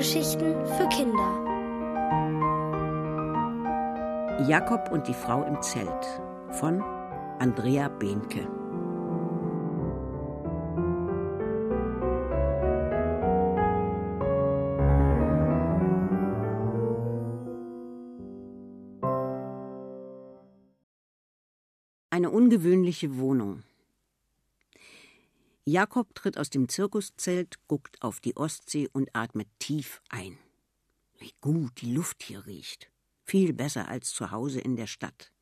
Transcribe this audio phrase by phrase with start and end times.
[0.00, 1.28] Hörgeschichten für Kinder.
[4.48, 6.06] Jakob und die Frau im Zelt
[6.52, 6.82] von
[7.38, 8.48] Andrea Behnke.
[22.08, 23.64] Eine ungewöhnliche Wohnung.
[25.64, 30.38] Jakob tritt aus dem Zirkuszelt, guckt auf die Ostsee und atmet tief ein.
[31.18, 32.90] Wie gut die Luft hier riecht.
[33.24, 35.32] Viel besser als zu Hause in der Stadt.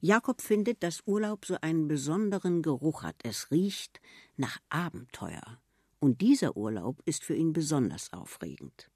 [0.00, 3.16] Jakob findet, dass Urlaub so einen besonderen Geruch hat.
[3.22, 4.02] Es riecht
[4.36, 5.58] nach Abenteuer.
[5.98, 8.90] Und dieser Urlaub ist für ihn besonders aufregend.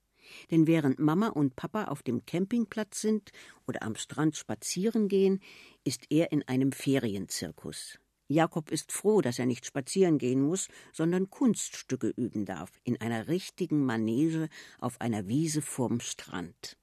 [0.51, 3.31] Denn während Mama und Papa auf dem Campingplatz sind
[3.67, 5.41] oder am Strand spazieren gehen,
[5.85, 7.99] ist er in einem Ferienzirkus.
[8.29, 13.27] Jakob ist froh, dass er nicht spazieren gehen muss, sondern Kunststücke üben darf, in einer
[13.27, 16.77] richtigen Manege auf einer Wiese vorm Strand.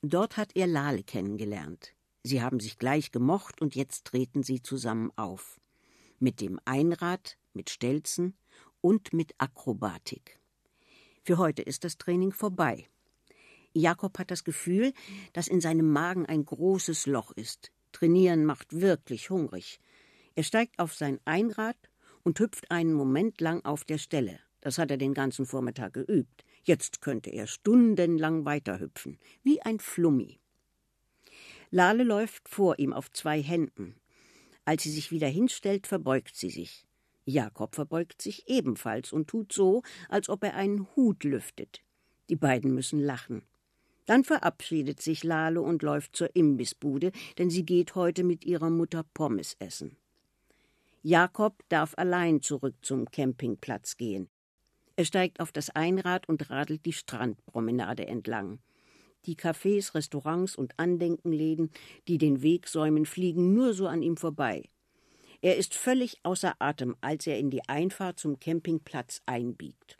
[0.00, 1.94] Dort hat er Lale kennengelernt.
[2.22, 5.60] Sie haben sich gleich gemocht und jetzt treten sie zusammen auf.
[6.18, 8.34] Mit dem Einrad, mit Stelzen
[8.80, 10.40] und mit Akrobatik.
[11.22, 12.88] Für heute ist das Training vorbei.
[13.74, 14.94] Jakob hat das Gefühl,
[15.34, 17.72] dass in seinem Magen ein großes Loch ist.
[17.92, 19.80] Trainieren macht wirklich hungrig.
[20.34, 21.76] Er steigt auf sein Einrad
[22.22, 24.38] und hüpft einen Moment lang auf der Stelle.
[24.60, 26.44] Das hat er den ganzen Vormittag geübt.
[26.64, 30.38] Jetzt könnte er stundenlang weiterhüpfen, wie ein Flummi.
[31.70, 33.96] Lale läuft vor ihm auf zwei Händen.
[34.64, 36.86] Als sie sich wieder hinstellt, verbeugt sie sich.
[37.26, 41.82] Jakob verbeugt sich ebenfalls und tut so, als ob er einen Hut lüftet.
[42.30, 43.42] Die beiden müssen lachen.
[44.06, 49.04] Dann verabschiedet sich Lale und läuft zur Imbissbude, denn sie geht heute mit ihrer Mutter
[49.14, 49.96] Pommes essen.
[51.06, 54.30] Jakob darf allein zurück zum Campingplatz gehen.
[54.96, 58.60] Er steigt auf das Einrad und radelt die Strandpromenade entlang.
[59.26, 61.70] Die Cafés, Restaurants und Andenkenläden,
[62.08, 64.70] die den Weg säumen, fliegen nur so an ihm vorbei.
[65.42, 69.98] Er ist völlig außer Atem, als er in die Einfahrt zum Campingplatz einbiegt.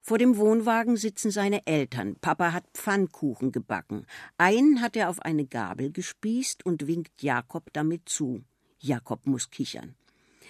[0.00, 2.16] Vor dem Wohnwagen sitzen seine Eltern.
[2.22, 4.06] Papa hat Pfannkuchen gebacken.
[4.38, 8.42] Einen hat er auf eine Gabel gespießt und winkt Jakob damit zu.
[8.80, 9.94] Jakob muss kichern.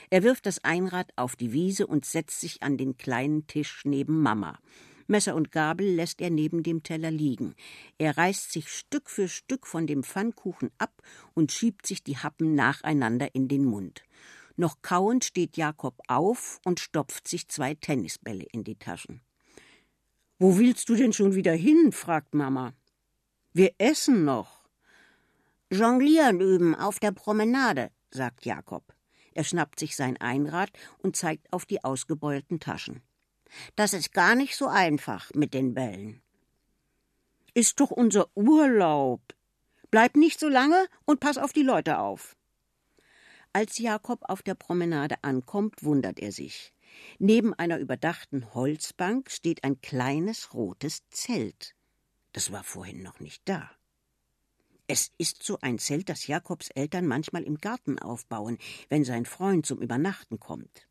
[0.09, 4.21] Er wirft das Einrad auf die Wiese und setzt sich an den kleinen Tisch neben
[4.23, 4.59] Mama.
[5.07, 7.55] Messer und Gabel lässt er neben dem Teller liegen.
[7.99, 11.03] Er reißt sich Stück für Stück von dem Pfannkuchen ab
[11.35, 14.05] und schiebt sich die Happen nacheinander in den Mund.
[14.57, 19.21] Noch kauend steht Jakob auf und stopft sich zwei Tennisbälle in die Taschen.
[20.39, 21.93] Wo willst du denn schon wieder hin?
[21.93, 22.73] fragt Mama.
[23.53, 24.69] Wir essen noch.
[25.71, 28.95] Jonglieren üben auf der Promenade, sagt Jakob.
[29.33, 33.03] Er schnappt sich sein Einrad und zeigt auf die ausgebeulten Taschen.
[33.77, 36.23] Das ist gar nicht so einfach mit den Bällen.
[37.55, 39.23] Ist doch unser Urlaub.
[39.91, 42.37] Bleib nicht so lange und pass auf die Leute auf.
[43.53, 46.73] Als Jakob auf der Promenade ankommt, wundert er sich.
[47.19, 51.75] Neben einer überdachten Holzbank steht ein kleines rotes Zelt.
[52.33, 53.71] Das war vorhin noch nicht da.
[54.93, 58.59] Es ist so ein Zelt, das Jakobs Eltern manchmal im Garten aufbauen,
[58.89, 60.89] wenn sein Freund zum Übernachten kommt.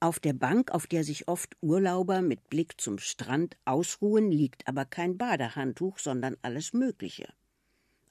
[0.00, 4.84] Auf der Bank, auf der sich oft Urlauber mit Blick zum Strand ausruhen, liegt aber
[4.84, 7.32] kein Badehandtuch, sondern alles Mögliche.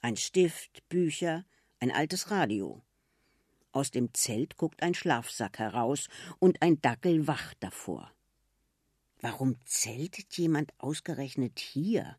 [0.01, 1.45] Ein Stift, Bücher,
[1.79, 2.81] ein altes Radio.
[3.73, 6.07] Aus dem Zelt guckt ein Schlafsack heraus
[6.39, 8.11] und ein Dackel wacht davor.
[9.21, 12.17] Warum zeltet jemand ausgerechnet hier?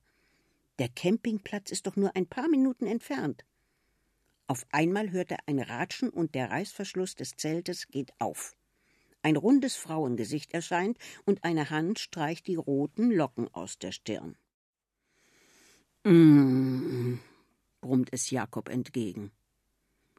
[0.78, 3.44] Der Campingplatz ist doch nur ein paar Minuten entfernt.
[4.46, 8.56] Auf einmal hört er ein Ratschen und der Reißverschluss des Zeltes geht auf.
[9.22, 14.36] Ein rundes Frauengesicht erscheint und eine Hand streicht die roten Locken aus der Stirn.
[16.04, 17.14] Mm,
[17.80, 19.30] brummt es Jakob entgegen.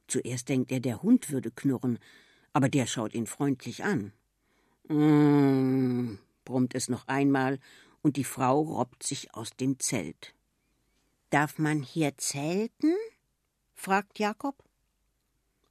[0.07, 1.99] Zuerst denkt er, der Hund würde knurren,
[2.53, 4.11] aber der schaut ihn freundlich an.
[4.87, 7.59] Mm, brummt es noch einmal,
[8.01, 10.35] und die Frau robbt sich aus dem Zelt.
[11.29, 12.93] Darf man hier zelten?
[13.73, 14.63] fragt Jakob.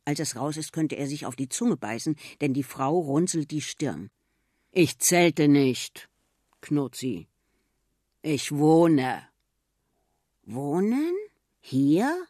[0.05, 3.51] Als es raus ist, könnte er sich auf die Zunge beißen, denn die Frau runzelt
[3.51, 4.11] die Stirn.
[4.71, 6.09] Ich zelte nicht,
[6.61, 7.29] knurrt sie.
[8.23, 9.23] Ich wohne.
[10.45, 11.15] Wohnen?
[11.61, 12.27] Hier?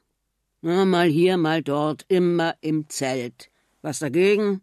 [0.61, 3.51] Na, mal hier, mal dort, immer im Zelt.
[3.83, 4.63] Was dagegen?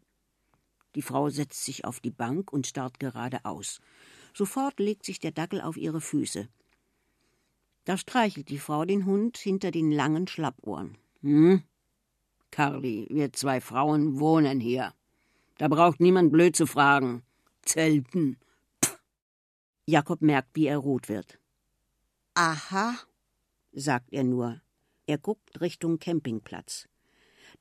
[0.95, 3.79] Die Frau setzt sich auf die Bank und starrt geradeaus.
[4.33, 6.47] Sofort legt sich der Dackel auf ihre Füße.
[7.85, 10.97] Da streichelt die Frau den Hund hinter den langen Schlappohren.
[11.21, 11.63] Hm?
[12.51, 14.93] Carly, wir zwei Frauen wohnen hier.
[15.57, 17.23] Da braucht niemand blöd zu fragen.
[17.63, 18.37] Zelten.
[18.83, 18.99] Pff.
[19.85, 21.39] Jakob merkt, wie er rot wird.
[22.33, 22.95] Aha,
[23.71, 24.61] sagt er nur.
[25.05, 26.87] Er guckt Richtung Campingplatz.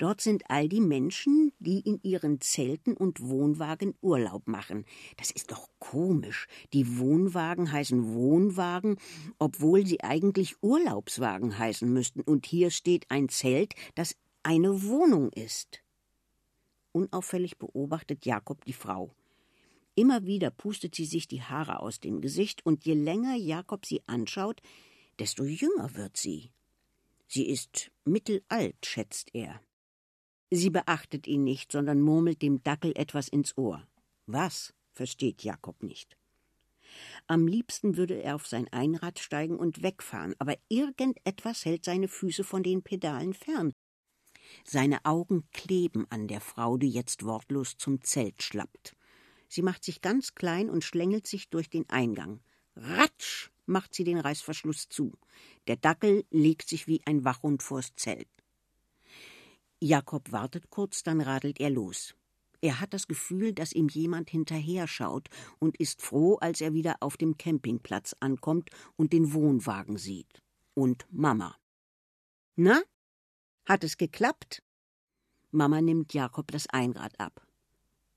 [0.00, 4.86] Dort sind all die Menschen, die in ihren Zelten und Wohnwagen Urlaub machen.
[5.18, 6.46] Das ist doch komisch.
[6.72, 8.96] Die Wohnwagen heißen Wohnwagen,
[9.38, 12.22] obwohl sie eigentlich Urlaubswagen heißen müssten.
[12.22, 15.82] Und hier steht ein Zelt, das eine Wohnung ist.
[16.92, 19.14] Unauffällig beobachtet Jakob die Frau.
[19.96, 24.00] Immer wieder pustet sie sich die Haare aus dem Gesicht, und je länger Jakob sie
[24.06, 24.62] anschaut,
[25.18, 26.52] desto jünger wird sie.
[27.28, 29.60] Sie ist mittelalt, schätzt er.
[30.50, 33.86] Sie beachtet ihn nicht, sondern murmelt dem Dackel etwas ins Ohr.
[34.26, 34.74] Was?
[34.92, 36.16] versteht Jakob nicht.
[37.28, 42.42] Am liebsten würde er auf sein Einrad steigen und wegfahren, aber irgendetwas hält seine Füße
[42.42, 43.72] von den Pedalen fern.
[44.64, 48.96] Seine Augen kleben an der Frau, die jetzt wortlos zum Zelt schlappt.
[49.48, 52.40] Sie macht sich ganz klein und schlängelt sich durch den Eingang.
[52.74, 55.12] Ratsch macht sie den Reißverschluss zu.
[55.68, 58.28] Der Dackel legt sich wie ein Wachhund vors Zelt.
[59.80, 62.14] Jakob wartet kurz, dann radelt er los.
[62.60, 65.28] Er hat das Gefühl, dass ihm jemand hinterher schaut
[65.58, 70.42] und ist froh, als er wieder auf dem Campingplatz ankommt und den Wohnwagen sieht.
[70.74, 71.56] Und Mama.
[72.56, 72.82] Na?
[73.64, 74.62] Hat es geklappt?
[75.50, 77.46] Mama nimmt Jakob das Einrad ab.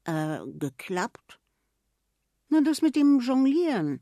[0.03, 1.39] Äh, geklappt?
[2.49, 4.01] Na, das mit dem Jonglieren.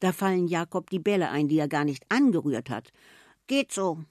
[0.00, 2.92] Da fallen Jakob die Bälle ein, die er gar nicht angerührt hat.
[3.46, 4.04] Geht so,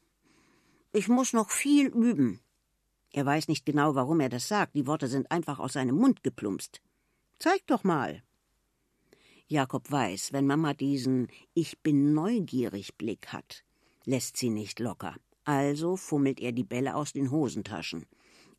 [0.94, 2.42] ich muss noch viel üben.
[3.14, 4.76] Er weiß nicht genau, warum er das sagt.
[4.76, 6.82] Die Worte sind einfach aus seinem Mund geplumpst.
[7.40, 8.24] Zeig doch mal.
[9.48, 13.66] Jakob weiß, wenn Mama diesen Ich bin neugierig Blick hat,
[14.06, 15.16] lässt sie nicht locker.
[15.44, 18.06] Also fummelt er die Bälle aus den Hosentaschen.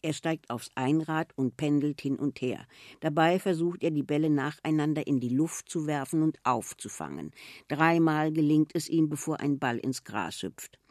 [0.02, 2.66] Er steigt aufs Einrad und pendelt hin und her.
[3.00, 7.30] Dabei versucht er, die Bälle nacheinander in die Luft zu werfen und aufzufangen.
[7.68, 10.81] Dreimal gelingt es ihm, bevor ein Ball ins Gras hüpft.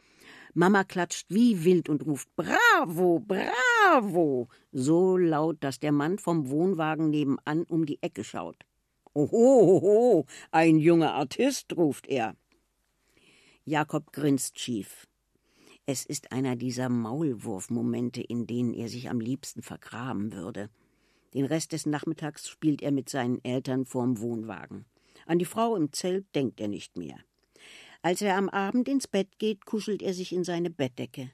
[0.54, 7.08] Mama klatscht wie wild und ruft Bravo, bravo, so laut, dass der Mann vom Wohnwagen
[7.08, 8.66] nebenan um die Ecke schaut.
[9.14, 12.36] Oho, ein junger Artist, ruft er.
[13.64, 15.06] Jakob grinst schief.
[15.86, 20.68] Es ist einer dieser Maulwurfmomente, in denen er sich am liebsten vergraben würde.
[21.32, 24.84] Den Rest des Nachmittags spielt er mit seinen Eltern vorm Wohnwagen.
[25.26, 27.16] An die Frau im Zelt denkt er nicht mehr.
[28.04, 31.30] Als er am Abend ins Bett geht, kuschelt er sich in seine Bettdecke.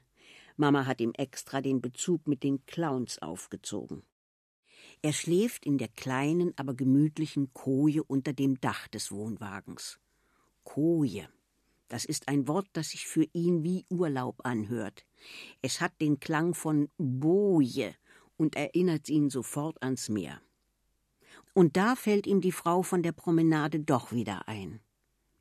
[0.59, 4.03] Mama hat ihm extra den Bezug mit den Clowns aufgezogen.
[5.00, 9.99] Er schläft in der kleinen, aber gemütlichen Koje unter dem Dach des Wohnwagens.
[10.65, 11.29] Koje.
[11.88, 15.06] Das ist ein Wort, das sich für ihn wie Urlaub anhört.
[15.62, 17.94] Es hat den Klang von Boje
[18.37, 20.43] und erinnert ihn sofort ans Meer.
[21.55, 24.81] Und da fällt ihm die Frau von der Promenade doch wieder ein.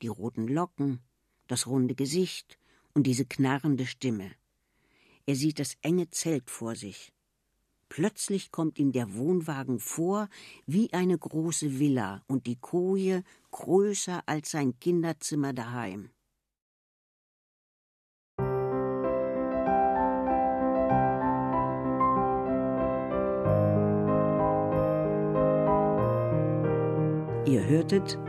[0.01, 1.01] Die roten Locken,
[1.47, 2.57] das runde Gesicht
[2.93, 4.31] und diese knarrende Stimme.
[5.25, 7.11] Er sieht das enge Zelt vor sich.
[7.89, 10.29] Plötzlich kommt ihm der Wohnwagen vor
[10.65, 16.09] wie eine große Villa und die Koje größer als sein Kinderzimmer daheim.
[27.45, 28.19] Ihr hörtet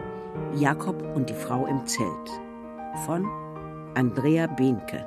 [0.54, 2.48] Jakob und die Frau im Zelt
[3.07, 3.26] von
[3.95, 5.04] Andrea Behnke.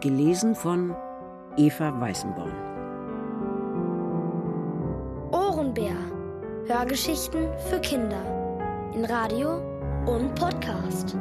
[0.00, 0.94] Gelesen von
[1.56, 2.52] Eva Weißenborn.
[5.32, 5.96] Ohrenbär.
[6.66, 8.22] Hörgeschichten für Kinder.
[8.94, 9.58] In Radio
[10.06, 11.16] und Podcast.